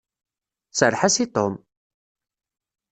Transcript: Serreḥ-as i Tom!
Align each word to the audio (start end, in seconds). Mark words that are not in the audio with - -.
Serreḥ-as 0.77 1.15
i 1.23 1.25
Tom! 1.35 1.53